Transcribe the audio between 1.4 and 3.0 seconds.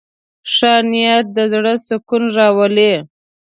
زړه سکون راولي.